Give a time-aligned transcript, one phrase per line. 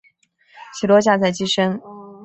[0.73, 1.79] 起落架在机身。